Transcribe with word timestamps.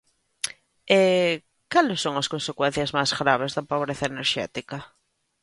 E, 0.99 1.01
¿cales 1.73 1.99
son 2.03 2.15
as 2.21 2.29
consecuencias 2.33 2.93
máis 2.97 3.11
graves 3.21 3.51
da 3.53 3.67
pobreza 3.71 4.05
enerxética? 4.11 4.77